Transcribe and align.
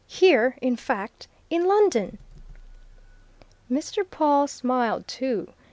"Here, 0.07 0.57
in 0.63 0.77
fact, 0.77 1.27
in 1.51 1.67
London!" 1.67 2.17
Mr. 3.71 4.03
Pawle 4.03 4.47
smiled 4.47 5.07
too. 5.07 5.53